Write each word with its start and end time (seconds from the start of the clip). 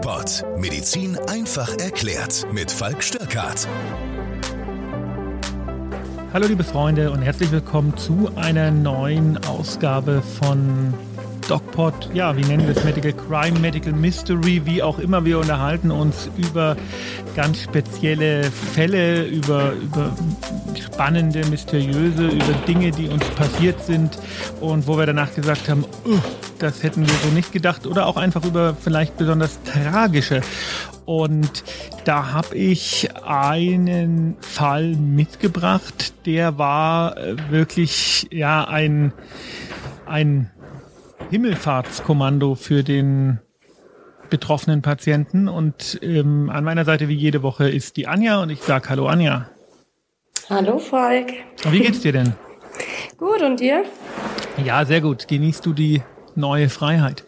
DocPod. 0.00 0.44
Medizin 0.56 1.18
einfach 1.28 1.76
erklärt. 1.78 2.46
Mit 2.52 2.70
Falk 2.70 3.02
Störkart. 3.02 3.68
Hallo 6.32 6.46
liebe 6.46 6.64
Freunde 6.64 7.10
und 7.10 7.20
herzlich 7.20 7.52
willkommen 7.52 7.94
zu 7.98 8.30
einer 8.34 8.70
neuen 8.70 9.36
Ausgabe 9.44 10.22
von 10.22 10.94
DocPod. 11.48 12.14
Ja, 12.14 12.34
wie 12.34 12.40
nennen 12.42 12.66
wir 12.66 12.74
es? 12.74 12.82
Medical 12.82 13.12
Crime, 13.12 13.58
Medical 13.58 13.92
Mystery, 13.92 14.62
wie 14.64 14.82
auch 14.82 14.98
immer. 14.98 15.22
Wir 15.26 15.38
unterhalten 15.38 15.90
uns 15.90 16.30
über 16.38 16.78
ganz 17.36 17.60
spezielle 17.60 18.44
Fälle, 18.44 19.26
über, 19.26 19.72
über 19.72 20.16
spannende, 20.80 21.44
mysteriöse, 21.48 22.28
über 22.28 22.54
Dinge, 22.66 22.90
die 22.90 23.08
uns 23.08 23.24
passiert 23.30 23.84
sind 23.84 24.18
und 24.62 24.86
wo 24.86 24.96
wir 24.96 25.04
danach 25.04 25.34
gesagt 25.34 25.68
haben, 25.68 25.84
uh, 26.06 26.18
das 26.62 26.82
hätten 26.82 27.06
wir 27.06 27.14
so 27.14 27.28
nicht 27.28 27.52
gedacht 27.52 27.86
oder 27.86 28.06
auch 28.06 28.16
einfach 28.16 28.44
über 28.44 28.74
vielleicht 28.74 29.16
besonders 29.16 29.62
tragische. 29.62 30.42
Und 31.06 31.64
da 32.04 32.32
habe 32.32 32.56
ich 32.56 33.08
einen 33.24 34.36
Fall 34.40 34.94
mitgebracht, 34.94 36.14
der 36.26 36.58
war 36.58 37.16
äh, 37.16 37.36
wirklich 37.50 38.28
ja 38.30 38.64
ein, 38.64 39.12
ein 40.06 40.50
Himmelfahrtskommando 41.30 42.54
für 42.54 42.84
den 42.84 43.40
betroffenen 44.28 44.82
Patienten. 44.82 45.48
Und 45.48 45.98
ähm, 46.02 46.50
an 46.50 46.62
meiner 46.64 46.84
Seite 46.84 47.08
wie 47.08 47.14
jede 47.14 47.42
Woche 47.42 47.68
ist 47.68 47.96
die 47.96 48.06
Anja 48.06 48.42
und 48.42 48.50
ich 48.50 48.62
sage 48.62 48.88
Hallo 48.88 49.06
Anja. 49.06 49.48
Hallo 50.48 50.78
Falk. 50.78 51.32
Wie 51.70 51.80
geht's 51.80 52.00
dir 52.00 52.12
denn? 52.12 52.34
Gut 53.16 53.42
und 53.42 53.60
dir? 53.60 53.84
Ja, 54.64 54.84
sehr 54.84 55.00
gut. 55.00 55.28
Genießt 55.28 55.64
du 55.66 55.72
die 55.72 56.02
neue 56.40 56.68
Freiheit? 56.68 57.24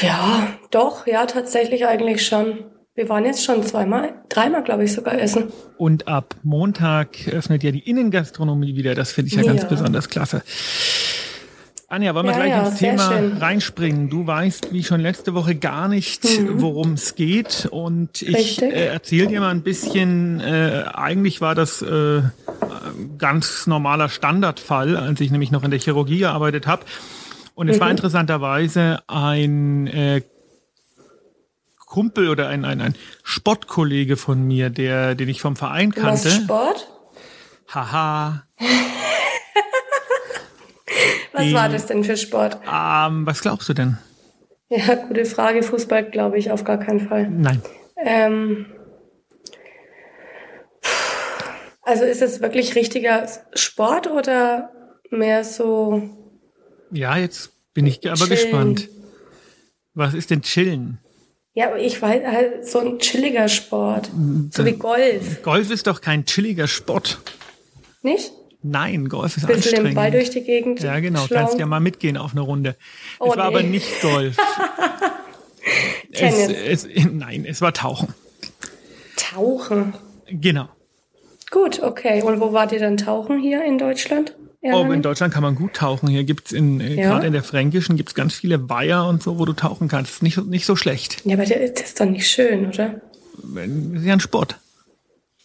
Ja, 0.00 0.48
doch, 0.70 1.06
ja, 1.06 1.26
tatsächlich 1.26 1.86
eigentlich 1.86 2.24
schon. 2.24 2.64
Wir 2.94 3.08
waren 3.08 3.24
jetzt 3.24 3.44
schon 3.44 3.62
zweimal, 3.62 4.14
dreimal, 4.28 4.62
glaube 4.62 4.84
ich, 4.84 4.92
sogar 4.92 5.18
essen. 5.18 5.52
Und 5.76 6.08
ab 6.08 6.34
Montag 6.42 7.28
öffnet 7.30 7.62
ja 7.62 7.70
die 7.70 7.88
Innengastronomie 7.88 8.74
wieder. 8.76 8.94
Das 8.94 9.12
finde 9.12 9.28
ich 9.28 9.34
ja, 9.34 9.42
ja, 9.42 9.52
ganz 9.52 9.68
besonders 9.68 10.08
klasse. 10.08 10.42
Anja, 11.90 12.14
wollen 12.14 12.26
wir 12.26 12.32
ja, 12.32 12.38
gleich 12.38 12.50
ja, 12.50 12.66
ins 12.66 12.78
Thema 12.78 13.08
schön. 13.08 13.32
reinspringen? 13.38 14.10
Du 14.10 14.26
weißt, 14.26 14.74
wie 14.74 14.84
schon 14.84 15.00
letzte 15.00 15.32
Woche, 15.32 15.54
gar 15.54 15.88
nicht, 15.88 16.22
mhm. 16.24 16.60
worum 16.60 16.92
es 16.92 17.14
geht. 17.14 17.66
Und 17.70 18.20
ich 18.20 18.60
äh, 18.60 18.88
erzähle 18.88 19.28
dir 19.28 19.40
mal 19.40 19.50
ein 19.50 19.62
bisschen, 19.62 20.40
äh, 20.40 20.84
eigentlich 20.92 21.40
war 21.40 21.54
das 21.54 21.80
äh, 21.80 22.22
ganz 23.18 23.66
normaler 23.66 24.08
Standardfall, 24.08 24.96
als 24.96 25.20
ich 25.20 25.30
nämlich 25.30 25.50
noch 25.50 25.64
in 25.64 25.70
der 25.70 25.80
Chirurgie 25.80 26.18
gearbeitet 26.18 26.66
habe. 26.66 26.84
Und 27.54 27.68
es 27.68 27.76
mhm. 27.76 27.80
war 27.80 27.90
interessanterweise 27.90 29.00
ein 29.08 29.86
äh, 29.88 30.22
Kumpel 31.86 32.28
oder 32.28 32.48
ein, 32.48 32.64
ein, 32.64 32.80
ein 32.80 32.94
Sportkollege 33.22 34.16
von 34.16 34.46
mir, 34.46 34.70
der, 34.70 35.14
den 35.14 35.28
ich 35.28 35.40
vom 35.40 35.56
Verein 35.56 35.92
kannte. 35.92 36.28
Machst 36.28 36.42
Sport? 36.42 36.88
Haha. 37.72 38.44
Was 41.32 41.42
die, 41.42 41.54
war 41.54 41.68
das 41.68 41.86
denn 41.86 42.04
für 42.04 42.16
Sport? 42.16 42.58
Ähm, 42.66 43.24
was 43.26 43.42
glaubst 43.42 43.68
du 43.68 43.74
denn? 43.74 43.98
Ja, 44.70 44.94
gute 44.96 45.24
Frage. 45.24 45.62
Fußball 45.62 46.10
glaube 46.10 46.38
ich 46.38 46.50
auf 46.50 46.64
gar 46.64 46.78
keinen 46.78 47.00
Fall. 47.00 47.28
Nein. 47.28 47.62
Ähm, 47.96 48.66
also 51.88 52.04
ist 52.04 52.20
es 52.20 52.40
wirklich 52.40 52.74
richtiger 52.74 53.26
Sport 53.54 54.10
oder 54.10 54.70
mehr 55.10 55.42
so? 55.42 56.02
Ja, 56.90 57.16
jetzt 57.16 57.52
bin 57.72 57.86
ich 57.86 58.06
aber 58.06 58.16
chillen. 58.16 58.30
gespannt. 58.30 58.88
Was 59.94 60.14
ist 60.14 60.30
denn 60.30 60.42
Chillen? 60.42 60.98
Ja, 61.54 61.74
ich 61.76 62.00
weiß 62.00 62.22
halt 62.24 62.68
so 62.68 62.78
ein 62.78 62.98
chilliger 62.98 63.48
Sport, 63.48 64.10
so 64.52 64.64
wie 64.64 64.72
Golf. 64.72 65.42
Golf 65.42 65.70
ist 65.70 65.86
doch 65.86 66.00
kein 66.00 66.24
chilliger 66.24 66.68
Sport. 66.68 67.18
Nicht? 68.02 68.32
Nein, 68.62 69.08
Golf 69.08 69.36
ist 69.36 69.46
Bisschen 69.46 69.56
anstrengend. 69.56 69.88
den 69.88 69.94
Ball 69.94 70.10
durch 70.10 70.30
die 70.30 70.42
Gegend. 70.42 70.82
Ja, 70.82 71.00
genau. 71.00 71.26
Schlagen. 71.26 71.46
Kannst 71.46 71.58
ja 71.58 71.66
mal 71.66 71.80
mitgehen 71.80 72.16
auf 72.16 72.32
eine 72.32 72.42
Runde. 72.42 72.76
Oh, 73.18 73.30
es 73.30 73.36
war 73.38 73.50
nee. 73.50 73.56
aber 73.56 73.62
nicht 73.62 74.00
Golf. 74.02 74.36
Tennis. 76.12 76.48
Es, 76.48 76.84
es, 76.84 77.06
nein, 77.10 77.44
es 77.44 77.60
war 77.60 77.72
Tauchen. 77.72 78.14
Tauchen? 79.16 79.94
Genau. 80.28 80.68
Gut, 81.50 81.82
okay. 81.82 82.22
Und 82.22 82.40
wo 82.40 82.52
wart 82.52 82.72
ihr 82.72 82.80
dann 82.80 82.96
tauchen 82.96 83.38
hier 83.38 83.64
in 83.64 83.78
Deutschland? 83.78 84.34
Oh, 84.60 84.90
in 84.90 85.02
Deutschland 85.02 85.32
kann 85.32 85.42
man 85.42 85.54
gut 85.54 85.74
tauchen. 85.74 86.08
Hier 86.08 86.24
gibt's 86.24 86.52
in, 86.52 86.80
äh, 86.80 86.94
ja. 86.94 87.08
gerade 87.08 87.26
in 87.26 87.32
der 87.32 87.44
Fränkischen 87.44 87.96
gibt's 87.96 88.14
ganz 88.14 88.34
viele 88.34 88.68
Weiher 88.68 89.06
und 89.06 89.22
so, 89.22 89.38
wo 89.38 89.44
du 89.44 89.52
tauchen 89.52 89.88
kannst. 89.88 90.22
Nicht, 90.22 90.44
nicht 90.46 90.66
so 90.66 90.74
schlecht. 90.74 91.24
Ja, 91.24 91.34
aber 91.34 91.44
das 91.44 91.82
ist 91.82 92.00
doch 92.00 92.06
nicht 92.06 92.28
schön, 92.28 92.66
oder? 92.66 93.00
Das 93.36 93.66
ist 93.66 94.04
ja 94.04 94.12
ein 94.12 94.20
Sport. 94.20 94.58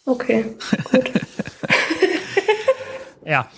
Okay, 0.04 0.44
gut. 0.90 1.10
Ja. 3.26 3.48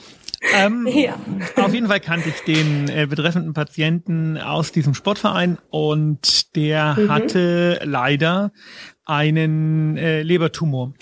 Ähm, 0.55 0.87
ja. 0.87 1.17
Auf 1.57 1.75
jeden 1.75 1.89
Fall 1.89 2.01
kannte 2.01 2.29
ich 2.29 2.41
den 2.43 2.89
äh, 2.89 3.07
betreffenden 3.07 3.53
Patienten 3.53 4.39
aus 4.39 4.71
diesem 4.71 4.95
Sportverein 4.95 5.59
und 5.71 6.55
der 6.55 6.95
mhm. 6.97 7.11
hatte 7.11 7.81
leider 7.83 8.53
einen 9.05 9.97
äh, 9.97 10.23
Lebertumor. 10.23 10.93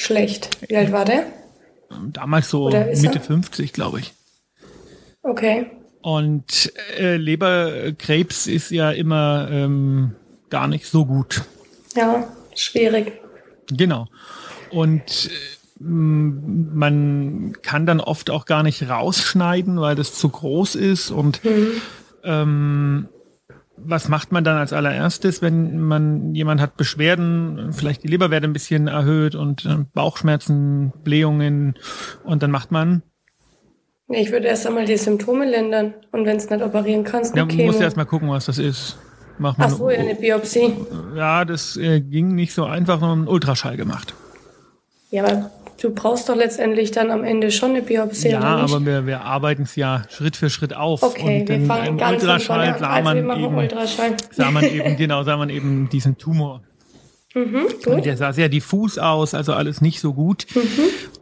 Schlecht. 0.00 0.48
Wie 0.66 0.76
alt 0.78 0.92
war 0.92 1.04
der? 1.04 1.26
Damals 2.12 2.48
so 2.48 2.70
Mitte 2.70 3.18
er? 3.18 3.20
50, 3.20 3.74
glaube 3.74 4.00
ich. 4.00 4.14
Okay. 5.22 5.66
Und 6.00 6.72
äh, 6.98 7.16
Leberkrebs 7.16 8.46
ist 8.46 8.70
ja 8.70 8.92
immer 8.92 9.48
ähm, 9.50 10.16
gar 10.48 10.68
nicht 10.68 10.86
so 10.86 11.04
gut. 11.04 11.42
Ja, 11.94 12.26
schwierig. 12.54 13.12
Genau. 13.70 14.06
Und 14.70 15.28
äh, 15.80 15.84
man 15.84 17.56
kann 17.60 17.84
dann 17.84 18.00
oft 18.00 18.30
auch 18.30 18.46
gar 18.46 18.62
nicht 18.62 18.88
rausschneiden, 18.88 19.78
weil 19.82 19.96
das 19.96 20.14
zu 20.14 20.30
groß 20.30 20.76
ist. 20.76 21.10
Und 21.10 21.44
mhm. 21.44 21.82
ähm, 22.24 23.08
was 23.84 24.08
macht 24.08 24.32
man 24.32 24.44
dann 24.44 24.56
als 24.56 24.72
allererstes, 24.72 25.42
wenn 25.42 25.80
man 25.80 26.34
jemand 26.34 26.60
hat 26.60 26.76
Beschwerden, 26.76 27.72
vielleicht 27.72 28.02
die 28.02 28.08
Leberwerte 28.08 28.46
ein 28.46 28.52
bisschen 28.52 28.88
erhöht 28.88 29.34
und 29.34 29.64
äh, 29.64 29.84
Bauchschmerzen, 29.94 30.92
Blähungen 31.04 31.74
und 32.24 32.42
dann 32.42 32.50
macht 32.50 32.70
man 32.70 33.02
ich 34.12 34.32
würde 34.32 34.48
erst 34.48 34.66
einmal 34.66 34.86
die 34.86 34.96
Symptome 34.96 35.48
lindern 35.48 35.94
und 36.10 36.26
wenn 36.26 36.36
es 36.36 36.50
nicht 36.50 36.62
operieren 36.62 37.04
kannst, 37.04 37.36
ja, 37.36 37.44
du 37.44 37.54
musst 37.54 37.80
erst 37.80 37.96
mal 37.96 38.04
gucken, 38.04 38.28
was 38.28 38.46
das 38.46 38.58
ist. 38.58 38.98
Mach 39.38 39.54
Ach 39.58 39.70
so, 39.70 39.86
eine 39.86 40.16
Biopsie. 40.16 40.74
Ja, 41.16 41.44
das 41.44 41.76
äh, 41.76 42.00
ging 42.00 42.34
nicht 42.34 42.52
so 42.52 42.64
einfach, 42.64 43.00
noch 43.00 43.12
einen 43.12 43.28
Ultraschall 43.28 43.76
gemacht. 43.76 44.14
Ja, 45.10 45.24
aber 45.24 45.50
Du 45.80 45.88
brauchst 45.94 46.28
doch 46.28 46.36
letztendlich 46.36 46.90
dann 46.90 47.10
am 47.10 47.24
Ende 47.24 47.50
schon 47.50 47.70
eine 47.70 47.80
Biopsie. 47.80 48.30
Ja, 48.30 48.40
aber 48.40 48.84
wir, 48.84 49.06
wir 49.06 49.22
arbeiten 49.22 49.62
es 49.62 49.76
ja 49.76 50.02
Schritt 50.10 50.36
für 50.36 50.50
Schritt 50.50 50.74
auf. 50.74 51.02
Okay, 51.02 51.40
und 51.40 51.48
wir 51.48 51.66
fangen 51.66 51.96
ganz 51.96 52.22
Ultraschall 52.22 52.76
sah 52.78 52.90
also 52.90 53.22
man 53.22 53.38
eben, 53.40 53.54
Ultraschall. 53.54 54.16
sah 54.30 54.50
man 54.50 54.64
eben, 54.64 54.96
genau, 54.98 55.22
sah 55.22 55.38
man 55.38 55.48
eben 55.48 55.88
diesen 55.88 56.18
Tumor. 56.18 56.62
Mhm, 57.34 57.66
gut. 57.82 57.86
Und 57.86 58.04
der 58.04 58.18
sah 58.18 58.34
sehr 58.34 58.50
diffus 58.50 58.98
aus, 58.98 59.32
also 59.32 59.54
alles 59.54 59.80
nicht 59.80 60.00
so 60.00 60.12
gut. 60.12 60.46
Mhm. 60.54 60.60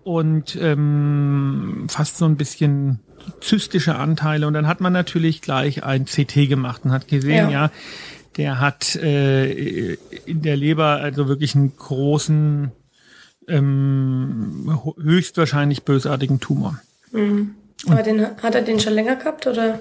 Und 0.02 0.58
ähm, 0.60 1.86
fast 1.88 2.18
so 2.18 2.24
ein 2.24 2.36
bisschen 2.36 2.98
zystische 3.40 3.94
Anteile. 3.94 4.48
Und 4.48 4.54
dann 4.54 4.66
hat 4.66 4.80
man 4.80 4.92
natürlich 4.92 5.40
gleich 5.40 5.84
ein 5.84 6.06
CT 6.06 6.48
gemacht 6.48 6.84
und 6.84 6.90
hat 6.90 7.06
gesehen, 7.06 7.50
ja, 7.50 7.66
ja 7.66 7.70
der 8.36 8.60
hat 8.60 8.96
äh, 8.96 9.94
in 10.26 10.42
der 10.42 10.56
Leber 10.56 11.00
also 11.00 11.28
wirklich 11.28 11.54
einen 11.54 11.76
großen 11.76 12.72
ähm, 13.48 14.78
höchstwahrscheinlich 15.00 15.84
bösartigen 15.84 16.40
Tumor. 16.40 16.78
Mhm. 17.12 17.54
Aber 17.86 18.02
den, 18.02 18.26
hat 18.42 18.54
er 18.54 18.62
den 18.62 18.80
schon 18.80 18.94
länger 18.94 19.16
gehabt 19.16 19.46
oder 19.46 19.78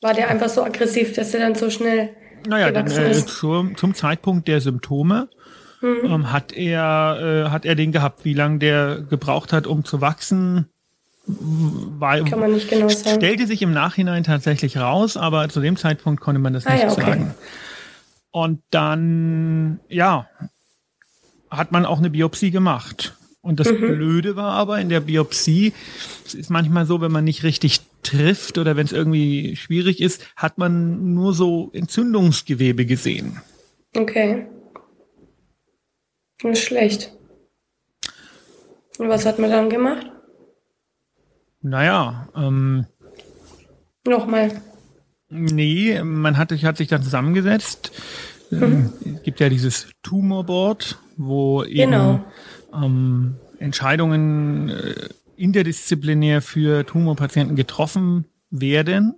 war 0.00 0.14
der 0.14 0.28
einfach 0.28 0.48
so 0.48 0.62
aggressiv, 0.62 1.14
dass 1.14 1.32
er 1.32 1.40
dann 1.40 1.54
so 1.54 1.70
schnell 1.70 2.10
naja, 2.46 2.70
dann, 2.70 2.90
äh, 2.90 3.12
zum, 3.12 3.76
zum 3.76 3.94
Zeitpunkt 3.94 4.48
der 4.48 4.60
Symptome 4.60 5.28
mhm. 5.80 6.04
ähm, 6.04 6.32
hat 6.32 6.52
er 6.52 7.46
äh, 7.46 7.50
hat 7.50 7.64
er 7.64 7.74
den 7.74 7.90
gehabt. 7.90 8.24
Wie 8.24 8.34
lange 8.34 8.58
der 8.58 9.00
gebraucht 9.00 9.52
hat, 9.52 9.66
um 9.66 9.84
zu 9.84 10.00
wachsen, 10.00 10.66
war, 11.26 12.22
kann 12.24 12.40
man 12.40 12.52
nicht 12.52 12.68
genau 12.68 12.88
sagen. 12.88 13.16
Stellte 13.16 13.46
sich 13.46 13.62
im 13.62 13.72
Nachhinein 13.72 14.24
tatsächlich 14.24 14.76
raus, 14.76 15.16
aber 15.16 15.48
zu 15.48 15.60
dem 15.60 15.76
Zeitpunkt 15.76 16.20
konnte 16.20 16.40
man 16.40 16.52
das 16.52 16.66
ah, 16.66 16.72
nicht 16.72 16.82
ja, 16.82 16.92
okay. 16.92 17.00
sagen. 17.00 17.34
Und 18.30 18.60
dann, 18.70 19.80
ja, 19.88 20.26
hat 21.56 21.72
man 21.72 21.86
auch 21.86 21.98
eine 21.98 22.10
Biopsie 22.10 22.50
gemacht. 22.50 23.16
Und 23.40 23.60
das 23.60 23.70
mhm. 23.70 23.78
Blöde 23.78 24.36
war 24.36 24.52
aber 24.52 24.80
in 24.80 24.88
der 24.88 25.00
Biopsie, 25.00 25.74
es 26.24 26.34
ist 26.34 26.50
manchmal 26.50 26.86
so, 26.86 27.02
wenn 27.02 27.12
man 27.12 27.24
nicht 27.24 27.42
richtig 27.42 27.80
trifft 28.02 28.56
oder 28.56 28.76
wenn 28.76 28.86
es 28.86 28.92
irgendwie 28.92 29.54
schwierig 29.56 30.00
ist, 30.00 30.24
hat 30.34 30.56
man 30.56 31.12
nur 31.12 31.34
so 31.34 31.70
Entzündungsgewebe 31.74 32.86
gesehen. 32.86 33.40
Okay. 33.94 34.46
Das 36.42 36.58
ist 36.58 36.64
schlecht. 36.64 37.12
Und 38.98 39.08
was 39.08 39.26
hat 39.26 39.38
man 39.38 39.50
dann 39.50 39.68
gemacht? 39.68 40.10
Naja, 41.60 42.28
ähm. 42.36 42.86
Nochmal. 44.06 44.62
Nee, 45.28 46.00
man 46.02 46.36
hat, 46.36 46.52
hat 46.52 46.76
sich 46.76 46.88
dann 46.88 47.02
zusammengesetzt. 47.02 47.90
Mhm. 48.60 48.92
Es 49.16 49.22
gibt 49.22 49.40
ja 49.40 49.48
dieses 49.48 49.88
Tumorboard, 50.02 50.98
wo 51.16 51.64
eben 51.64 51.92
genau. 51.92 52.24
ähm, 52.74 53.36
Entscheidungen 53.58 54.68
äh, 54.68 55.08
interdisziplinär 55.36 56.42
für 56.42 56.86
Tumorpatienten 56.86 57.56
getroffen 57.56 58.26
werden. 58.50 59.14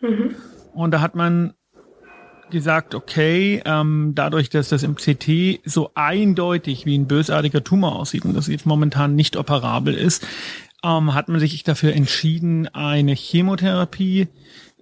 Mhm. 0.00 0.34
Und 0.74 0.92
da 0.92 1.00
hat 1.00 1.14
man 1.14 1.54
gesagt, 2.50 2.94
okay, 2.94 3.62
ähm, 3.64 4.12
dadurch, 4.14 4.48
dass 4.48 4.70
das 4.70 4.82
im 4.82 4.94
CT 4.94 5.60
so 5.64 5.90
eindeutig 5.94 6.86
wie 6.86 6.96
ein 6.96 7.06
bösartiger 7.06 7.62
Tumor 7.62 7.96
aussieht 7.96 8.24
und 8.24 8.34
das 8.34 8.46
jetzt 8.46 8.66
momentan 8.66 9.14
nicht 9.14 9.36
operabel 9.36 9.94
ist, 9.94 10.26
ähm, 10.84 11.14
hat 11.14 11.28
man 11.28 11.40
sich 11.40 11.62
dafür 11.64 11.92
entschieden, 11.92 12.68
eine 12.68 13.12
Chemotherapie 13.12 14.28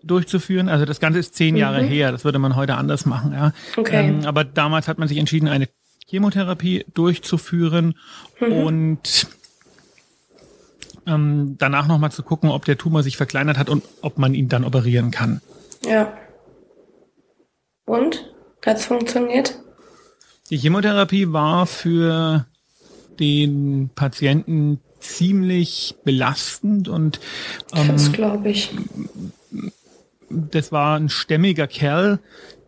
durchzuführen. 0.06 0.68
Also 0.68 0.84
das 0.84 1.00
Ganze 1.00 1.18
ist 1.18 1.34
zehn 1.34 1.54
mhm. 1.54 1.60
Jahre 1.60 1.82
her, 1.82 2.12
das 2.12 2.24
würde 2.24 2.38
man 2.38 2.56
heute 2.56 2.76
anders 2.76 3.06
machen. 3.06 3.32
Ja. 3.32 3.52
Okay. 3.76 4.08
Ähm, 4.08 4.24
aber 4.24 4.44
damals 4.44 4.88
hat 4.88 4.98
man 4.98 5.08
sich 5.08 5.18
entschieden, 5.18 5.48
eine 5.48 5.68
Chemotherapie 6.06 6.84
durchzuführen 6.94 7.94
mhm. 8.40 8.52
und 8.52 9.26
ähm, 11.06 11.56
danach 11.58 11.86
nochmal 11.86 12.12
zu 12.12 12.22
gucken, 12.22 12.50
ob 12.50 12.64
der 12.64 12.78
Tumor 12.78 13.02
sich 13.02 13.16
verkleinert 13.16 13.58
hat 13.58 13.68
und 13.68 13.84
ob 14.02 14.18
man 14.18 14.34
ihn 14.34 14.48
dann 14.48 14.64
operieren 14.64 15.10
kann. 15.10 15.40
Ja. 15.84 16.12
Und? 17.84 18.32
Hat 18.64 18.78
es 18.78 18.86
funktioniert? 18.86 19.60
Die 20.50 20.58
Chemotherapie 20.58 21.32
war 21.32 21.66
für 21.66 22.46
den 23.20 23.90
Patienten 23.94 24.80
ziemlich 24.98 25.94
belastend 26.04 26.88
und 26.88 27.20
ähm, 27.72 27.88
das 27.88 28.12
glaube 28.12 28.50
ich. 28.50 28.70
Das 30.31 30.73
war 30.73 30.99
ein 30.99 31.08
stämmiger 31.08 31.67
Kerl, 31.67 32.19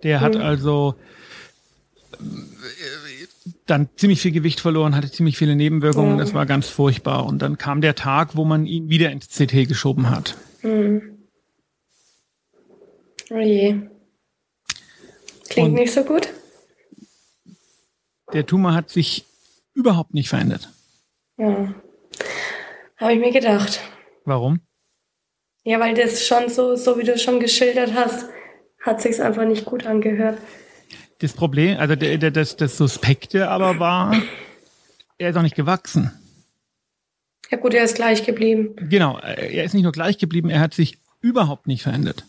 der 0.02 0.20
hat 0.20 0.34
mhm. 0.34 0.40
also 0.42 0.94
dann 3.66 3.88
ziemlich 3.96 4.20
viel 4.20 4.32
Gewicht 4.32 4.60
verloren, 4.60 4.94
hatte 4.94 5.10
ziemlich 5.10 5.36
viele 5.36 5.54
Nebenwirkungen. 5.56 6.14
Mhm. 6.14 6.18
Das 6.18 6.34
war 6.34 6.46
ganz 6.46 6.68
furchtbar. 6.68 7.26
Und 7.26 7.40
dann 7.40 7.58
kam 7.58 7.80
der 7.80 7.94
Tag, 7.94 8.36
wo 8.36 8.44
man 8.44 8.66
ihn 8.66 8.88
wieder 8.88 9.10
ins 9.10 9.28
CT 9.28 9.68
geschoben 9.68 10.10
hat. 10.10 10.36
Mhm. 10.62 11.18
Oh 13.30 13.38
je. 13.38 13.88
Klingt 15.48 15.68
Und 15.68 15.74
nicht 15.74 15.92
so 15.92 16.02
gut. 16.04 16.28
Der 18.32 18.46
Tumor 18.46 18.74
hat 18.74 18.90
sich 18.90 19.24
überhaupt 19.74 20.14
nicht 20.14 20.28
verändert. 20.28 20.70
Ja. 21.36 21.74
Habe 22.96 23.12
ich 23.12 23.20
mir 23.20 23.32
gedacht. 23.32 23.80
Warum? 24.24 24.60
Ja, 25.68 25.78
weil 25.80 25.92
das 25.92 26.26
schon 26.26 26.48
so, 26.48 26.76
so 26.76 26.96
wie 26.96 27.04
du 27.04 27.12
es 27.12 27.22
schon 27.22 27.40
geschildert 27.40 27.92
hast, 27.92 28.24
hat 28.80 29.02
sich's 29.02 29.20
einfach 29.20 29.44
nicht 29.44 29.66
gut 29.66 29.84
angehört. 29.84 30.38
Das 31.18 31.34
Problem, 31.34 31.78
also 31.78 31.94
der, 31.94 32.16
der, 32.16 32.30
das, 32.30 32.56
das 32.56 32.78
Suspekte 32.78 33.50
aber 33.50 33.78
war, 33.78 34.16
er 35.18 35.28
ist 35.28 35.36
auch 35.36 35.42
nicht 35.42 35.56
gewachsen. 35.56 36.10
Ja 37.50 37.58
gut, 37.58 37.74
er 37.74 37.84
ist 37.84 37.96
gleich 37.96 38.24
geblieben. 38.24 38.76
Genau, 38.88 39.18
er 39.18 39.62
ist 39.62 39.74
nicht 39.74 39.82
nur 39.82 39.92
gleich 39.92 40.16
geblieben, 40.16 40.48
er 40.48 40.60
hat 40.60 40.72
sich 40.72 40.96
überhaupt 41.20 41.66
nicht 41.66 41.82
verändert. 41.82 42.24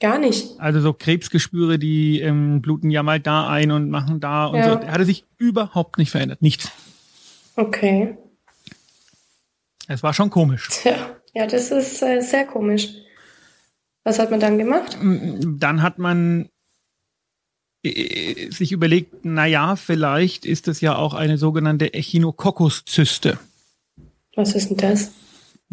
Gar 0.00 0.18
nicht. 0.18 0.58
Also 0.58 0.80
so 0.80 0.92
Krebsgespüre, 0.92 1.78
die 1.78 2.18
ähm, 2.18 2.60
bluten 2.60 2.90
ja 2.90 3.04
mal 3.04 3.20
da 3.20 3.48
ein 3.48 3.70
und 3.70 3.88
machen 3.88 4.18
da 4.18 4.46
und 4.46 4.58
ja. 4.58 4.64
so. 4.64 4.80
Er 4.80 4.90
hatte 4.90 5.04
sich 5.04 5.24
überhaupt 5.38 5.96
nicht 5.96 6.10
verändert. 6.10 6.42
Nichts. 6.42 6.72
Okay. 7.54 8.16
Es 9.86 10.02
war 10.02 10.12
schon 10.12 10.30
komisch. 10.30 10.68
Ja, 10.84 11.19
ja 11.34 11.46
das 11.46 11.70
ist 11.70 12.02
äh, 12.02 12.20
sehr 12.20 12.44
komisch. 12.44 12.88
Was 14.04 14.18
hat 14.18 14.30
man 14.30 14.40
dann 14.40 14.58
gemacht? 14.58 14.96
Dann 15.00 15.82
hat 15.82 15.98
man 15.98 16.48
äh, 17.82 18.50
sich 18.50 18.72
überlegt, 18.72 19.24
na 19.24 19.46
ja, 19.46 19.76
vielleicht 19.76 20.44
ist 20.44 20.68
es 20.68 20.80
ja 20.80 20.96
auch 20.96 21.14
eine 21.14 21.38
sogenannte 21.38 21.94
Echinokokkuszyste. 21.94 23.38
Was 24.36 24.54
ist 24.54 24.70
denn 24.70 24.76
das? 24.76 25.12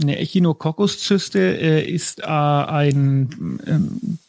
Eine 0.01 0.17
Echinokokkuszyste 0.19 1.39
äh, 1.39 1.89
ist 1.89 2.19
äh, 2.19 2.25
ein, 2.25 3.59
ähm, 3.65 4.19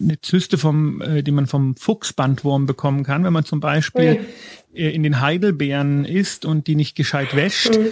eine 0.00 0.20
Zyste, 0.20 0.58
vom, 0.58 1.00
äh, 1.00 1.22
die 1.22 1.30
man 1.30 1.46
vom 1.46 1.76
Fuchsbandwurm 1.76 2.66
bekommen 2.66 3.04
kann, 3.04 3.24
wenn 3.24 3.32
man 3.32 3.44
zum 3.44 3.60
Beispiel 3.60 4.26
äh, 4.74 4.90
in 4.90 5.02
den 5.02 5.20
Heidelbeeren 5.20 6.04
isst 6.04 6.44
und 6.44 6.66
die 6.66 6.74
nicht 6.74 6.94
gescheit 6.94 7.34
wäscht. 7.34 7.76
Mhm. 7.76 7.86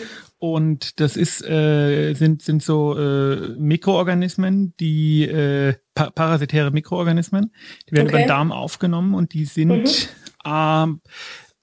Und 0.52 1.00
das 1.00 1.16
ist, 1.16 1.43
äh, 1.43 2.14
sind, 2.14 2.43
sind 2.43 2.62
so 2.62 2.96
äh, 2.98 3.54
Mikroorganismen, 3.58 4.75
die 4.78 5.25
äh, 5.25 5.75
pa 5.94 6.10
parasitäre 6.10 6.70
Mikroorganismen, 6.70 7.52
die 7.88 7.93
werden 7.93 8.08
okay. 8.08 8.16
über 8.16 8.19
den 8.25 8.28
Darm 8.28 8.52
aufgenommen 8.52 9.14
und 9.14 9.32
die 9.32 9.44
sind 9.44 10.10
mhm. 10.44 10.50
äh, 10.50 10.87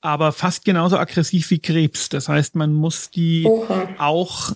aber 0.02 0.34
fast 0.34 0.66
genauso 0.66 0.98
aggressiv 0.98 1.50
wie 1.52 1.60
Krebs. 1.60 2.10
Das 2.10 2.28
heißt, 2.28 2.56
man 2.56 2.74
muss 2.74 3.10
die 3.10 3.46
Oha. 3.46 3.88
auch 3.98 4.52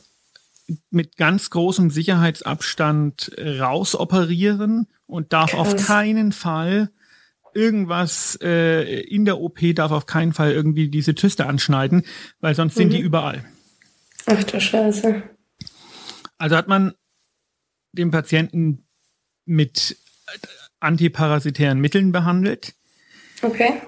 mit 0.89 1.15
ganz 1.15 1.49
großem 1.49 1.89
Sicherheitsabstand 1.89 3.31
rausoperieren 3.37 4.87
und 5.05 5.31
darf 5.31 5.51
Krass. 5.51 5.59
auf 5.59 5.85
keinen 5.87 6.33
Fall 6.33 6.89
irgendwas 7.53 8.37
äh, 8.41 9.01
in 9.01 9.25
der 9.25 9.39
OP 9.39 9.59
darf 9.73 9.91
auf 9.91 10.05
keinen 10.05 10.33
Fall 10.33 10.51
irgendwie 10.51 10.89
diese 10.89 11.15
Zyste 11.15 11.47
anschneiden, 11.47 12.03
weil 12.39 12.53
sonst 12.53 12.75
mhm. 12.75 12.81
sind 12.81 12.93
die 12.93 12.99
mhm. 12.99 13.05
überall. 13.05 13.45
Ach 14.27 14.43
du 14.43 14.59
Scheiße. 14.59 15.23
Also 16.37 16.55
hat 16.55 16.67
man 16.67 16.93
den 17.93 18.11
Patienten 18.11 18.85
mit 19.45 19.97
antiparasitären 20.79 21.79
Mitteln 21.79 22.11
behandelt. 22.11 22.75
Okay. 23.41 23.81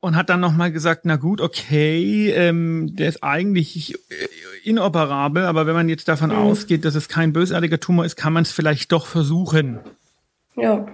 Und 0.00 0.14
hat 0.14 0.28
dann 0.28 0.40
nochmal 0.40 0.70
gesagt, 0.70 1.04
na 1.04 1.16
gut, 1.16 1.40
okay, 1.40 2.30
ähm, 2.30 2.94
der 2.94 3.08
ist 3.08 3.24
eigentlich 3.24 3.98
inoperabel, 4.62 5.44
aber 5.44 5.66
wenn 5.66 5.74
man 5.74 5.88
jetzt 5.88 6.06
davon 6.06 6.30
mhm. 6.30 6.36
ausgeht, 6.36 6.84
dass 6.84 6.94
es 6.94 7.08
kein 7.08 7.32
bösartiger 7.32 7.80
Tumor 7.80 8.04
ist, 8.04 8.16
kann 8.16 8.34
man 8.34 8.42
es 8.42 8.52
vielleicht 8.52 8.92
doch 8.92 9.06
versuchen. 9.06 9.80
Ja. 10.54 10.86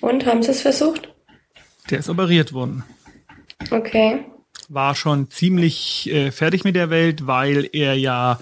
Und 0.00 0.26
haben 0.26 0.42
Sie 0.42 0.50
es 0.50 0.60
versucht? 0.60 1.14
Der 1.88 2.00
ist 2.00 2.10
operiert 2.10 2.52
worden. 2.52 2.84
Okay 3.70 4.26
war 4.72 4.94
schon 4.94 5.30
ziemlich 5.30 6.10
äh, 6.10 6.30
fertig 6.30 6.64
mit 6.64 6.76
der 6.76 6.90
Welt, 6.90 7.26
weil 7.26 7.68
er 7.72 7.94
ja 7.94 8.38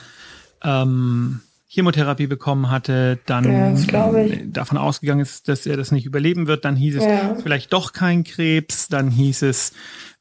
ähm, 0.62 1.40
Chemotherapie 1.66 2.26
bekommen 2.26 2.70
hatte, 2.70 3.18
dann 3.24 3.50
ja, 3.90 4.36
davon 4.44 4.76
ausgegangen 4.76 5.20
ist, 5.20 5.48
dass 5.48 5.64
er 5.64 5.78
das 5.78 5.90
nicht 5.90 6.04
überleben 6.04 6.46
wird. 6.46 6.66
Dann 6.66 6.76
hieß 6.76 6.96
es 6.96 7.04
ja. 7.04 7.34
vielleicht 7.42 7.72
doch 7.72 7.94
kein 7.94 8.24
Krebs. 8.24 8.88
Dann 8.88 9.10
hieß 9.10 9.40
es, 9.42 9.72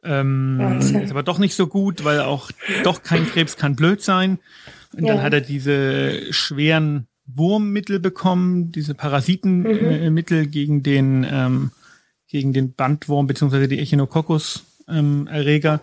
ähm, 0.01 0.79
ist 0.79 1.11
aber 1.11 1.23
doch 1.23 1.39
nicht 1.39 1.55
so 1.55 1.67
gut, 1.67 2.05
weil 2.05 2.21
auch 2.21 2.51
doch 2.85 3.03
kein 3.03 3.25
Krebs 3.27 3.57
kann 3.57 3.75
blöd 3.75 4.01
sein. 4.01 4.39
Und 4.95 5.03
ja. 5.03 5.13
dann 5.13 5.23
hat 5.23 5.33
er 5.33 5.41
diese 5.41 6.31
schweren 6.31 7.07
Wurmmittel 7.25 7.99
bekommen, 7.99 8.71
diese 8.71 8.93
Parasitenmittel 8.93 10.45
mhm. 10.45 10.51
gegen 10.51 10.83
den 10.83 11.27
ähm, 11.29 11.71
gegen 12.27 12.53
den 12.53 12.73
Bandwurm 12.73 13.27
beziehungsweise 13.27 13.67
die 13.67 13.79
Echinococcus 13.79 14.63
ähm, 14.87 15.27
Erreger. 15.27 15.81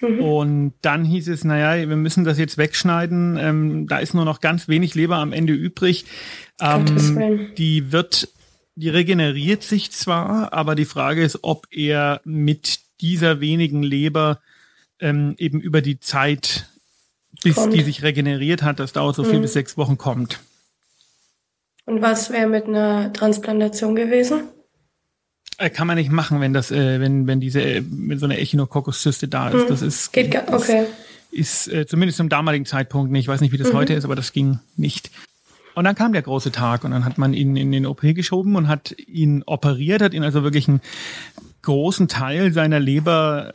Mhm. 0.00 0.20
Und 0.20 0.74
dann 0.82 1.04
hieß 1.04 1.28
es, 1.28 1.44
naja, 1.44 1.88
wir 1.88 1.96
müssen 1.96 2.24
das 2.24 2.38
jetzt 2.38 2.58
wegschneiden. 2.58 3.38
Ähm, 3.38 3.86
da 3.88 3.98
ist 3.98 4.14
nur 4.14 4.24
noch 4.24 4.40
ganz 4.40 4.68
wenig 4.68 4.94
Leber 4.94 5.16
am 5.16 5.32
Ende 5.32 5.54
übrig. 5.54 6.04
Ähm, 6.60 7.54
die 7.56 7.92
wird, 7.92 8.28
die 8.74 8.88
regeneriert 8.88 9.62
sich 9.62 9.92
zwar, 9.92 10.52
aber 10.52 10.74
die 10.74 10.84
Frage 10.84 11.22
ist, 11.22 11.38
ob 11.42 11.66
er 11.70 12.20
mit 12.24 12.80
dieser 13.00 13.40
wenigen 13.40 13.82
Leber 13.82 14.40
ähm, 15.00 15.34
eben 15.38 15.60
über 15.60 15.80
die 15.80 16.00
Zeit, 16.00 16.68
bis 17.42 17.56
kommt. 17.56 17.74
die 17.74 17.82
sich 17.82 18.02
regeneriert 18.02 18.62
hat, 18.62 18.80
das 18.80 18.92
dauert 18.92 19.16
so 19.16 19.22
mhm. 19.22 19.30
vier 19.30 19.40
bis 19.40 19.52
sechs 19.52 19.76
Wochen, 19.76 19.98
kommt. 19.98 20.40
Und 21.84 22.02
was 22.02 22.30
wäre 22.30 22.48
mit 22.48 22.66
einer 22.66 23.12
Transplantation 23.12 23.94
gewesen? 23.94 24.44
Äh, 25.58 25.70
kann 25.70 25.86
man 25.86 25.96
nicht 25.96 26.10
machen, 26.10 26.40
wenn 26.40 26.52
das, 26.52 26.70
äh, 26.70 27.00
wenn, 27.00 27.26
wenn 27.26 27.40
diese, 27.40 27.62
äh, 27.62 27.82
wenn 27.86 28.18
so 28.18 28.26
eine 28.26 28.38
Echinococcus-Zyste 28.38 29.28
da 29.28 29.48
ist. 29.48 29.62
Hm. 29.62 29.68
Das 29.68 29.82
ist, 29.82 30.12
Geht 30.12 30.30
gar, 30.30 30.52
okay. 30.52 30.86
Ist, 31.30 31.66
ist 31.66 31.72
äh, 31.72 31.86
zumindest 31.86 32.18
zum 32.18 32.28
damaligen 32.28 32.66
Zeitpunkt 32.66 33.10
nicht. 33.10 33.24
Ich 33.24 33.28
weiß 33.28 33.40
nicht, 33.40 33.52
wie 33.52 33.58
das 33.58 33.72
mhm. 33.72 33.78
heute 33.78 33.94
ist, 33.94 34.04
aber 34.04 34.16
das 34.16 34.32
ging 34.32 34.58
nicht. 34.76 35.10
Und 35.74 35.84
dann 35.84 35.94
kam 35.94 36.12
der 36.12 36.22
große 36.22 36.52
Tag 36.52 36.84
und 36.84 36.90
dann 36.90 37.04
hat 37.04 37.18
man 37.18 37.34
ihn 37.34 37.56
in 37.56 37.72
den 37.72 37.86
OP 37.86 38.00
geschoben 38.00 38.56
und 38.56 38.68
hat 38.68 38.94
ihn 39.06 39.42
operiert, 39.44 40.02
hat 40.02 40.14
ihn 40.14 40.24
also 40.24 40.42
wirklich 40.42 40.68
einen 40.68 40.80
großen 41.62 42.08
Teil 42.08 42.52
seiner 42.52 42.80
Leber 42.80 43.52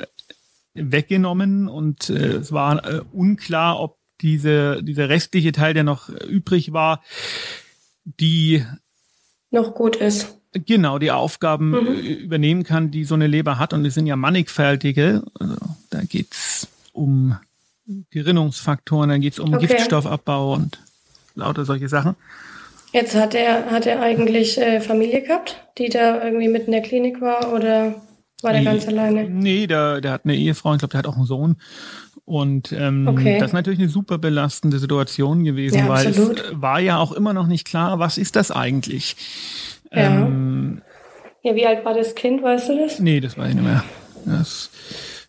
weggenommen 0.74 1.68
und 1.68 2.10
äh, 2.10 2.38
es 2.38 2.52
war 2.52 2.86
äh, 2.86 3.02
unklar, 3.12 3.80
ob 3.80 3.98
diese, 4.22 4.84
dieser 4.84 5.10
restliche 5.10 5.52
Teil, 5.52 5.74
der 5.74 5.84
noch 5.84 6.10
übrig 6.10 6.74
war, 6.74 7.02
die 8.06 8.64
noch 9.50 9.74
gut 9.74 9.96
ist 9.96 10.41
genau 10.54 11.00
die 11.00 11.12
Aufgaben 11.12 11.70
mhm. 11.72 11.88
Äh, 11.88 12.14
übernehmen 12.14 12.64
kann, 12.64 12.92
die 12.92 13.04
so 13.06 13.16
eine 13.16 13.28
Leber 13.28 13.60
hat. 13.60 13.74
Und 13.74 13.86
es 13.86 13.94
sind 13.94 14.08
ja 14.08 14.16
mannigfältige. 14.16 15.24
Also, 15.40 15.56
da 15.90 16.02
geht's 16.02 16.68
um 16.94 17.36
Gerinnungsfaktoren, 18.10 19.10
da 19.10 19.18
geht's 19.18 19.40
um 19.40 19.54
okay. 19.54 19.68
Giftstoffabbau 19.68 20.54
und 20.54 20.80
lauter 21.36 21.66
solche 21.66 21.88
Sachen. 21.90 22.16
Jetzt 22.94 23.16
hat 23.16 23.34
er, 23.36 23.72
hat 23.72 23.86
er 23.86 24.02
eigentlich 24.02 24.58
äh, 24.60 24.82
Familie 24.82 25.22
gehabt, 25.22 25.56
die 25.78 25.90
da 25.90 26.24
irgendwie 26.24 26.50
mit 26.50 26.66
in 26.66 26.74
der 26.74 26.82
Klinik 26.82 27.22
war 27.22 27.54
oder 27.54 27.96
war 28.42 28.52
der 28.52 28.62
Nee. 28.62 28.66
ganz 28.66 28.88
alleine? 28.88 29.30
Nee, 29.30 29.68
der, 29.68 30.02
der 30.02 30.12
hat 30.12 30.22
eine 30.26 30.36
Ehefrau, 30.36 30.74
ich 30.74 30.80
glaube, 30.80 30.92
der 30.92 31.00
hat 31.00 31.08
auch 31.08 31.16
einen 31.16 31.26
Sohn. 31.26 31.56
Und 32.26 32.72
ähm, 32.72 33.08
Okay. 33.08 33.40
das 33.40 33.50
ist 33.50 33.54
natürlich 33.54 33.80
eine 33.80 33.90
super 33.90 34.18
belastende 34.18 34.80
Situation 34.80 35.44
gewesen, 35.44 35.80
Ja, 35.80 35.90
weil 35.90 36.08
absolut. 36.08 36.40
es 36.40 36.62
war 36.62 36.80
ja 36.80 36.98
auch 36.98 37.12
immer 37.12 37.34
noch 37.34 37.48
nicht 37.48 37.66
klar, 37.66 38.00
was 38.00 38.18
ist 38.18 38.36
das 38.36 38.52
eigentlich? 38.52 39.16
Ja. 39.94 40.06
Ähm, 40.26 40.82
Ja, 41.44 41.56
wie 41.56 41.66
alt 41.66 41.84
war 41.86 41.94
das 41.94 42.14
Kind, 42.16 42.42
weißt 42.44 42.70
du 42.70 42.78
das? 42.78 43.00
nee, 43.00 43.20
das 43.20 43.38
weiß 43.38 43.50
ich 43.50 43.56
nicht 43.56 43.64
mehr. 43.64 43.84
Das 44.26 44.70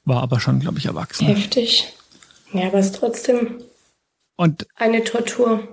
war 0.05 0.23
aber 0.23 0.41
schon, 0.41 0.61
glaube 0.61 0.79
ich, 0.79 0.87
erwachsen. 0.87 1.27
Heftig. 1.27 1.93
Ja, 2.53 2.67
aber 2.67 2.79
es 2.79 2.87
ist 2.87 2.97
trotzdem 2.97 3.63
Und 4.37 4.67
eine 4.77 5.03
Tortur. 5.05 5.67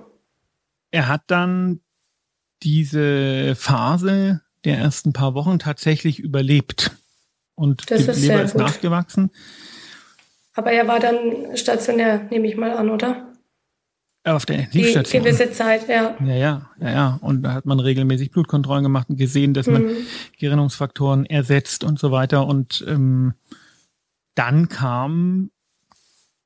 er 0.90 1.08
hat 1.08 1.22
dann 1.26 1.80
diese 2.62 3.54
Phase 3.56 4.40
der 4.64 4.78
ersten 4.78 5.12
paar 5.12 5.34
Wochen 5.34 5.58
tatsächlich 5.58 6.18
überlebt. 6.20 6.90
Und 7.54 7.90
Das 7.90 8.04
die 8.04 8.10
ist 8.10 8.20
Leber 8.22 8.42
ist 8.42 8.52
gut. 8.52 8.62
nachgewachsen. 8.62 9.30
Aber 10.54 10.72
er 10.72 10.88
war 10.88 11.00
dann 11.00 11.56
stationär, 11.56 12.24
nehme 12.30 12.46
ich 12.48 12.56
mal 12.56 12.72
an, 12.76 12.90
oder? 12.90 13.29
Auf 14.22 14.44
der 14.44 14.58
Die 14.66 14.78
Intensivstation. 14.80 15.22
gewisse 15.24 15.50
Zeit, 15.52 15.88
ja. 15.88 16.14
Ja, 16.20 16.34
ja, 16.34 16.70
ja, 16.80 16.90
ja. 16.90 17.18
Und 17.22 17.42
da 17.42 17.54
hat 17.54 17.64
man 17.64 17.80
regelmäßig 17.80 18.30
Blutkontrollen 18.30 18.82
gemacht 18.82 19.08
und 19.08 19.16
gesehen, 19.16 19.54
dass 19.54 19.66
man 19.66 19.84
Mhm. 19.86 19.96
Gerinnungsfaktoren 20.38 21.24
ersetzt 21.24 21.84
und 21.84 21.98
so 21.98 22.10
weiter. 22.12 22.46
Und 22.46 22.84
ähm, 22.86 23.32
dann 24.34 24.68
kam 24.68 25.50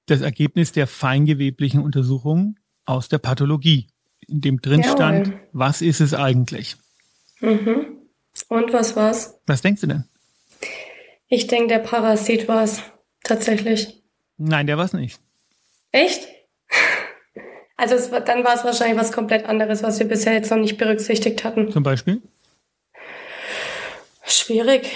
das 0.07 0.21
Ergebnis 0.21 0.71
der 0.71 0.87
feingeweblichen 0.87 1.81
Untersuchung 1.83 2.57
aus 2.85 3.09
der 3.09 3.19
Pathologie, 3.19 3.88
in 4.28 4.40
dem 4.40 4.61
drin 4.61 4.81
Jawohl. 4.83 4.93
stand, 4.97 5.33
was 5.52 5.83
ist 5.83 6.00
es 6.00 6.14
eigentlich? 6.14 6.76
Mhm. 7.40 7.87
Und 8.49 8.73
was 8.73 8.95
war's? 8.95 9.35
Was 9.47 9.62
denkst 9.62 9.81
du 9.81 9.87
denn? 9.88 10.04
Ich 11.26 11.49
denke, 11.49 11.69
der 11.69 11.78
Parasit 11.81 12.47
war's. 12.47 12.83
Tatsächlich. 13.25 14.02
Nein, 14.37 14.66
der 14.66 14.76
war 14.78 14.85
es 14.85 14.93
nicht. 14.93 15.19
Echt? 15.90 16.28
Also 17.76 17.97
es, 17.97 18.11
dann 18.11 18.45
war 18.45 18.54
es 18.54 18.64
wahrscheinlich 18.64 18.99
was 18.99 19.12
komplett 19.12 19.47
anderes, 19.47 19.83
was 19.83 19.99
wir 19.99 20.07
bisher 20.07 20.33
jetzt 20.33 20.50
noch 20.50 20.59
nicht 20.59 20.78
berücksichtigt 20.78 21.45
hatten. 21.45 21.73
Zum 21.73 21.83
Beispiel? 21.83 22.23
Schwierig. 24.25 24.90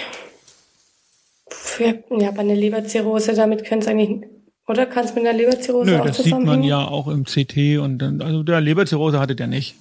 Für, 1.49 2.03
ja, 2.09 2.31
bei 2.31 2.39
einer 2.39 2.55
Leberzirrhose, 2.55 3.33
damit 3.33 3.65
können 3.65 3.81
es 3.81 3.87
eigentlich, 3.87 4.29
oder 4.67 4.85
kann 4.85 5.05
es 5.05 5.13
mit 5.13 5.25
einer 5.25 5.37
Leberzirrhose 5.37 5.91
Nö, 5.91 5.99
auch 5.99 6.05
das 6.05 6.17
sieht 6.17 6.39
man 6.39 6.63
ja 6.63 6.87
auch 6.87 7.07
im 7.07 7.25
CT 7.25 7.79
und 7.79 7.99
dann, 7.99 8.21
also 8.21 8.43
der 8.43 8.61
Leberzirrhose 8.61 9.19
hatte 9.19 9.35
der 9.35 9.47
nicht. 9.47 9.75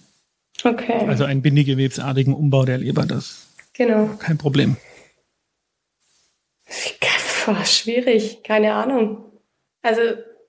Okay, 0.64 1.06
Also 1.06 1.24
einen 1.24 1.42
bindegewebsartigen 1.42 2.34
Umbau 2.34 2.64
der 2.64 2.78
Leber, 2.78 3.06
das 3.06 3.46
genau. 3.74 4.08
kein 4.18 4.38
Problem. 4.38 4.76
Boah, 7.46 7.64
schwierig, 7.64 8.42
keine 8.42 8.74
Ahnung. 8.74 9.24
Also 9.82 10.00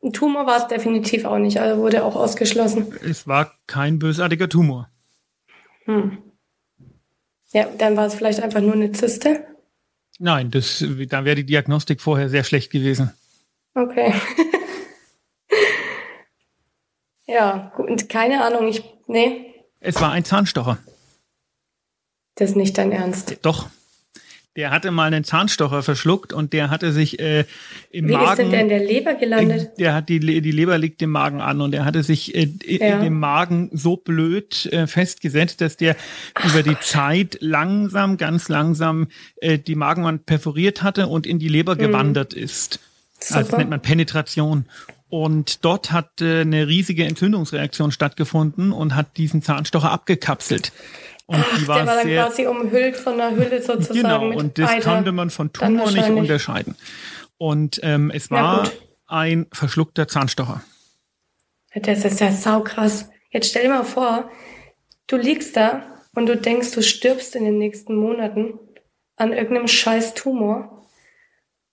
ein 0.02 0.14
Tumor 0.14 0.46
war 0.46 0.58
es 0.58 0.68
definitiv 0.68 1.26
auch 1.26 1.38
nicht, 1.38 1.60
also 1.60 1.82
wurde 1.82 2.04
auch 2.04 2.16
ausgeschlossen. 2.16 2.94
Es 3.04 3.28
war 3.28 3.54
kein 3.68 4.00
bösartiger 4.00 4.48
Tumor. 4.48 4.90
Hm. 5.86 6.18
Ja, 7.52 7.68
dann 7.78 7.98
war 7.98 8.06
es 8.06 8.14
vielleicht 8.16 8.42
einfach 8.42 8.62
nur 8.62 8.74
eine 8.74 8.92
Zyste. 8.92 9.46
Nein, 10.20 10.52
das, 10.52 10.84
da 11.08 11.26
wäre 11.26 11.36
die 11.36 11.46
Diagnostik 11.46 12.02
vorher 12.02 12.30
sehr 12.30 12.44
schlecht 12.44 12.72
gewesen. 12.72 13.12
Okay. 13.74 14.14
ja, 17.26 17.72
gut, 17.76 18.10
keine 18.10 18.44
Ahnung, 18.44 18.68
ich, 18.68 18.84
nee, 19.08 19.54
Es 19.80 20.00
war 20.02 20.12
ein 20.12 20.26
Zahnstocher. 20.26 20.78
das 22.36 22.52
ist 22.52 22.56
nicht 22.56 22.78
dein 22.78 22.92
Ernst. 22.92 23.38
Doch. 23.42 23.70
Der 24.56 24.72
hatte 24.72 24.92
mal 24.92 25.06
einen 25.06 25.24
Zahnstocher 25.24 25.84
verschluckt 25.84 26.34
und 26.34 26.54
der 26.54 26.70
hatte 26.70 26.92
sich 26.92 27.20
äh, 27.20 27.46
im 27.92 28.08
Wie 28.08 28.14
Magen. 28.14 28.30
ist 28.32 28.38
denn 28.40 28.52
der 28.52 28.62
in 28.62 28.70
der 28.70 28.80
Leber 28.84 29.14
gelandet? 29.14 29.70
Der 29.78 29.94
hat 29.94 30.10
die, 30.10 30.20
die 30.20 30.52
Leber 30.52 30.78
liegt 30.78 31.02
im 31.02 31.12
Magen 31.12 31.40
an 31.40 31.62
und 31.62 31.74
er 31.74 31.86
hatte 31.86 32.04
sich 32.04 32.36
äh, 32.36 32.50
Ja. 32.66 32.98
in 32.98 33.04
dem 33.04 33.20
Magen 33.20 33.70
so 33.74 33.96
blöd 33.96 34.66
äh, 34.74 34.88
festgesetzt, 34.88 35.62
dass 35.62 35.78
der 35.78 35.96
über 36.46 36.64
die 36.64 36.78
Zeit 36.82 37.38
langsam, 37.42 38.18
ganz 38.18 38.50
langsam 38.50 39.08
äh, 39.38 39.60
die 39.60 39.76
Magenwand 39.76 40.26
perforiert 40.26 40.82
hatte 40.84 41.08
und 41.08 41.28
in 41.28 41.40
die 41.40 41.48
Leber 41.48 41.76
gewandert 41.76 42.34
ist. 42.34 42.80
Also 43.22 43.36
das 43.36 43.46
Super. 43.48 43.58
nennt 43.60 43.70
man 43.70 43.82
Penetration. 43.82 44.66
Und 45.10 45.64
dort 45.66 45.92
hat 45.92 46.22
äh, 46.22 46.42
eine 46.42 46.68
riesige 46.68 47.04
Entzündungsreaktion 47.06 47.92
stattgefunden 47.92 48.72
und 48.72 48.96
hat 48.96 49.18
diesen 49.18 49.42
Zahnstocher 49.42 49.92
abgekapselt. 49.92 50.72
Und 51.30 51.46
die 51.60 51.68
war, 51.68 51.78
der 51.78 51.86
war 51.86 51.96
dann 51.98 52.08
sehr 52.08 52.26
quasi 52.26 52.48
umhüllt 52.48 52.98
von 52.98 53.14
einer 53.22 53.36
Hülle 53.36 53.62
sozusagen. 53.62 54.02
Genau, 54.02 54.26
mit 54.26 54.40
und 54.40 54.58
das 54.58 54.70
Eiter. 54.72 54.96
konnte 54.96 55.12
man 55.12 55.30
von 55.30 55.54
Tumor 55.54 55.92
nicht 55.92 56.10
unterscheiden. 56.10 56.76
Und 57.38 57.80
ähm, 57.84 58.12
es 58.14 58.32
war 58.32 58.68
ein 59.06 59.46
verschluckter 59.54 60.08
Zahnstocher. 60.08 60.64
Das 61.76 62.04
ist 62.04 62.20
ja 62.20 62.32
saukrass. 62.32 63.10
Jetzt 63.30 63.52
stell 63.52 63.64
dir 63.64 63.70
mal 63.70 63.84
vor, 63.84 64.32
du 65.06 65.18
liegst 65.18 65.56
da 65.56 65.84
und 66.16 66.26
du 66.26 66.36
denkst, 66.36 66.72
du 66.72 66.82
stirbst 66.82 67.36
in 67.36 67.44
den 67.44 67.60
nächsten 67.60 67.96
Monaten 67.96 68.58
an 69.16 69.32
irgendeinem 69.32 69.68
scheiß 69.68 70.16
Tumor 70.16 70.88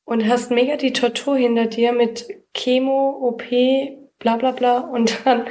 und 0.05 0.29
hast 0.29 0.51
mega 0.51 0.77
die 0.77 0.93
Tortur 0.93 1.39
hinter 1.39 1.65
dir 1.65 1.93
mit 1.93 2.29
Chemo, 2.53 3.17
OP, 3.23 3.43
bla 4.19 4.37
bla 4.37 4.51
bla 4.51 4.81
und 4.81 5.25
dann 5.25 5.47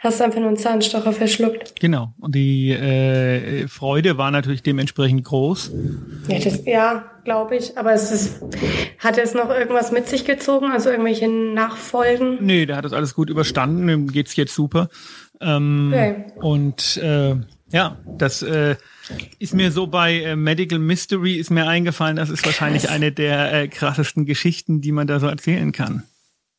hast 0.00 0.18
du 0.18 0.24
einfach 0.24 0.40
nur 0.40 0.48
einen 0.48 0.56
Zahnstocher 0.56 1.12
verschluckt. 1.12 1.78
Genau. 1.78 2.12
Und 2.18 2.34
die 2.34 2.70
äh, 2.70 3.68
Freude 3.68 4.18
war 4.18 4.30
natürlich 4.30 4.62
dementsprechend 4.62 5.24
groß. 5.24 5.70
Ja, 6.28 6.38
ja 6.64 7.04
glaube 7.24 7.56
ich. 7.56 7.76
Aber 7.76 7.92
es 7.92 8.10
ist, 8.10 8.42
hat 8.98 9.18
es 9.18 9.34
noch 9.34 9.50
irgendwas 9.50 9.92
mit 9.92 10.08
sich 10.08 10.24
gezogen? 10.24 10.72
Also 10.72 10.90
irgendwelche 10.90 11.28
Nachfolgen? 11.28 12.38
Nee, 12.40 12.66
der 12.66 12.76
hat 12.76 12.84
das 12.84 12.94
alles 12.94 13.14
gut 13.14 13.28
überstanden, 13.30 13.86
dem 13.86 14.08
geht's 14.08 14.34
jetzt 14.36 14.54
super. 14.54 14.88
Ähm, 15.40 15.92
Okay. 15.92 16.24
Und 16.40 16.96
äh, 16.96 17.36
ja, 17.72 17.98
das 18.18 18.42
äh, 18.42 18.76
ist 19.38 19.54
mir 19.54 19.70
so 19.70 19.86
bei 19.86 20.22
äh, 20.22 20.36
Medical 20.36 20.78
Mystery 20.78 21.34
ist 21.34 21.50
mir 21.50 21.68
eingefallen, 21.68 22.16
das 22.16 22.30
ist 22.30 22.44
wahrscheinlich 22.44 22.84
Krass. 22.84 22.92
eine 22.92 23.12
der 23.12 23.52
äh, 23.52 23.68
krassesten 23.68 24.24
Geschichten, 24.26 24.80
die 24.80 24.92
man 24.92 25.06
da 25.06 25.20
so 25.20 25.26
erzählen 25.26 25.72
kann. 25.72 26.04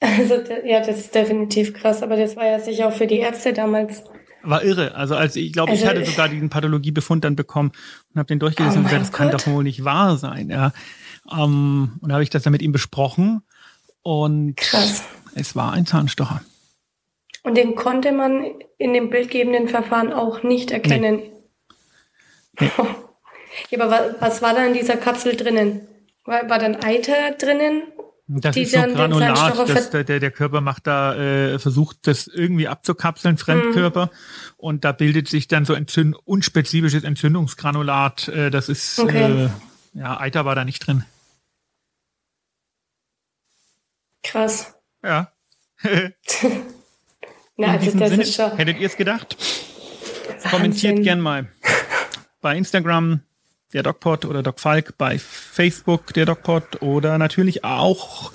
Also, 0.02 0.36
ja, 0.66 0.80
das 0.80 0.98
ist 1.00 1.16
definitiv 1.16 1.74
krass. 1.74 2.02
Aber 2.04 2.16
das 2.18 2.36
war 2.36 2.46
ja 2.46 2.60
sicher 2.60 2.88
auch 2.88 2.94
für 2.94 3.08
die 3.08 3.20
Ärzte 3.20 3.54
damals. 3.54 4.04
War 4.44 4.64
irre. 4.64 4.96
Also 4.96 5.16
als 5.16 5.36
ich 5.36 5.54
glaube, 5.54 5.74
ich 5.74 5.82
Also- 5.82 5.92
hatte 5.92 6.06
sogar 6.10 6.28
diesen 6.28 6.50
Pathologiebefund 6.50 7.24
dann 7.24 7.36
bekommen 7.36 7.72
und 8.14 8.18
habe 8.20 8.28
den 8.28 8.40
durchgelesen 8.40 8.78
Oh 8.78 8.80
und 8.80 8.86
gesagt, 8.86 9.02
das 9.04 9.12
kann 9.12 9.30
Gott. 9.30 9.42
doch 9.46 9.54
wohl 9.54 9.64
nicht 9.64 9.86
wahr 9.86 10.18
sein. 10.18 10.50
Ja. 10.50 10.74
Ähm, 11.32 12.00
und 12.02 12.12
habe 12.12 12.24
ich 12.24 12.32
das 12.32 12.42
dann 12.44 12.52
mit 12.52 12.64
ihm 12.64 12.72
besprochen 12.72 13.44
und 14.02 14.58
Krass. 14.58 15.04
es 15.36 15.56
war 15.56 15.72
ein 15.74 15.86
Zahnstocher. 15.86 16.42
Und 17.44 17.56
den 17.56 17.76
konnte 17.76 18.12
man 18.12 18.46
in 18.80 18.94
dem 18.94 19.10
bildgebenden 19.12 19.68
Verfahren 19.68 20.12
auch 20.14 20.42
nicht 20.44 20.72
erkennen. 20.72 21.22
Ja, 23.70 23.82
aber 23.82 23.92
wa- 23.92 24.16
was 24.20 24.42
war 24.42 24.54
da 24.54 24.66
in 24.66 24.74
dieser 24.74 24.96
Kapsel 24.96 25.36
drinnen? 25.36 25.82
War, 26.24 26.50
war 26.50 26.58
dann 26.60 26.78
Eiter 26.78 27.32
drinnen? 27.38 27.84
Das 28.40 28.56
ist 28.56 28.72
so 28.72 28.80
Granulat, 28.80 29.70
dass 29.70 29.90
der, 29.90 30.04
der, 30.04 30.32
Körper 30.32 30.62
macht 30.62 30.88
da, 30.88 31.16
äh, 31.16 31.60
versucht 31.60 32.08
das 32.08 32.28
irgendwie 32.28 32.68
abzukapseln, 32.68 33.38
Fremdkörper. 33.38 34.06
Mhm. 34.06 34.10
Und 34.58 34.86
da 34.86 34.94
bildet 34.94 35.28
sich 35.28 35.50
dann 35.50 35.66
so 35.66 35.74
entzünd 35.74 36.16
unspezifisches 36.24 37.04
Entzündungsgranulat. 37.04 38.30
Äh, 38.30 38.50
das 38.50 38.70
ist, 38.70 39.00
Okay. 39.00 39.46
äh, 39.46 39.50
ja, 39.94 40.20
Eiter 40.20 40.46
war 40.46 40.56
da 40.56 40.64
nicht 40.64 40.88
drin. 40.88 41.04
Krass. 44.24 44.76
Ja. 45.04 45.32
Na, 47.58 47.72
also 47.72 47.98
das 47.98 48.10
Sinne, 48.12 48.24
ist 48.24 48.36
schon. 48.36 48.56
hättet 48.56 48.80
ihr 48.80 48.88
es 48.88 48.96
gedacht? 48.96 49.36
Kommentiert 50.50 50.92
Wahnsinn. 50.92 51.04
gern 51.04 51.20
mal. 51.20 51.50
Bei 52.40 52.56
Instagram 52.56 53.22
der 53.74 53.84
DocPod 53.84 54.26
oder 54.26 54.44
Doc 54.44 54.60
Falk, 54.60 54.98
bei 54.98 55.18
Facebook 55.20 56.14
der 56.14 56.26
DocPod 56.26 56.82
oder 56.82 57.18
natürlich 57.18 57.64
auch 57.64 58.32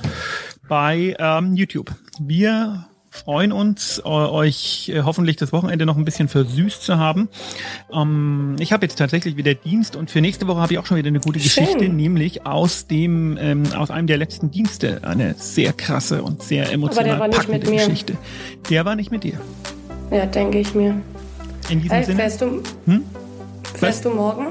bei 0.69 1.15
ähm, 1.19 1.55
YouTube. 1.55 1.93
Wir 2.21 2.87
freuen 3.11 3.51
uns, 3.53 3.99
äh, 3.99 4.09
euch 4.09 4.91
äh, 4.95 5.03
hoffentlich 5.03 5.37
das 5.37 5.53
Wochenende 5.53 5.87
noch 5.87 5.97
ein 5.97 6.05
bisschen 6.05 6.29
versüßt 6.29 6.83
zu 6.83 6.99
haben. 6.99 7.29
Ähm, 7.93 8.57
ich 8.59 8.73
habe 8.73 8.85
jetzt 8.85 8.97
tatsächlich 8.97 9.37
wieder 9.37 9.55
Dienst 9.55 9.97
und 9.97 10.11
für 10.11 10.21
nächste 10.21 10.47
Woche 10.47 10.61
habe 10.61 10.73
ich 10.75 10.79
auch 10.79 10.87
schon 10.87 10.99
wieder 10.99 11.09
eine 11.09 11.21
gute 11.21 11.41
Schön. 11.41 11.65
Geschichte, 11.65 11.89
nämlich 11.89 12.45
aus 12.47 12.87
dem 12.87 13.39
ähm, 13.41 13.63
aus 13.75 13.91
einem 13.91 14.07
der 14.07 14.19
letzten 14.19 14.51
Dienste 14.51 15.01
eine 15.05 15.35
sehr 15.35 15.73
krasse 15.73 16.23
und 16.23 16.43
sehr 16.43 16.71
emotional 16.73 17.19
war 17.21 17.29
nicht 17.29 17.39
packende 17.39 17.59
mit 17.61 17.71
mir. 17.71 17.77
Geschichte. 17.87 18.19
Der 18.69 18.85
war 18.85 18.97
nicht 18.97 19.11
mit 19.11 19.25
dir. 19.25 19.41
Ja, 20.11 20.27
denke 20.27 20.59
ich 20.59 20.75
mir. 20.75 21.01
In 21.71 21.81
diesem 21.81 21.97
Hey, 21.97 22.05
Sinne, 22.05 22.17
fährst 22.19 22.41
du, 22.43 22.63
Hm? 22.85 23.03
fährst 23.75 24.05
du 24.05 24.11
morgen? 24.11 24.47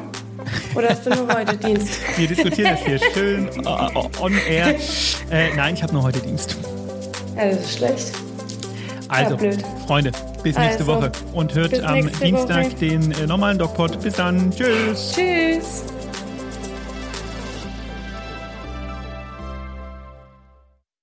Oder 0.76 0.90
hast 0.90 1.06
du 1.06 1.10
nur 1.10 1.34
heute 1.34 1.58
Dienst? 1.58 2.00
wir 2.18 2.28
diskutieren 2.28 2.72
das 2.72 2.86
hier 2.86 3.00
schön 3.14 3.48
äh, 3.48 4.22
on 4.22 4.34
air. 4.48 4.76
Äh, 5.32 5.56
nein, 5.56 5.76
ich 5.76 5.84
habe 5.84 5.94
nur 5.94 6.04
heute 6.04 6.20
Dienst. 6.20 6.56
Ja, 7.36 7.50
das 7.50 7.60
ist 7.60 7.78
schlecht. 7.78 8.12
Also, 9.08 9.38
blöd. 9.38 9.64
Freunde, 9.88 10.12
bis 10.44 10.58
nächste 10.58 10.80
Also, 10.80 10.88
Woche 10.88 11.12
und 11.34 11.54
hört 11.54 11.80
am 11.84 12.10
Dienstag 12.20 12.66
Woche. 12.66 12.76
den 12.76 13.12
äh, 13.12 13.28
normalen 13.28 13.58
DocPod. 13.58 14.02
Bis 14.02 14.16
dann. 14.16 14.52
Tschüss. 14.52 15.14
Tschüss. 15.14 15.84